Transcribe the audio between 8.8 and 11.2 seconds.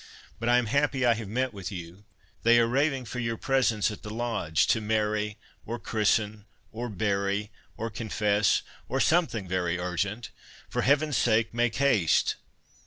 or something very urgent.—For Heaven's